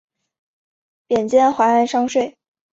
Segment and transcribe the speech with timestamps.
[1.05, 2.35] 贬监怀安商税。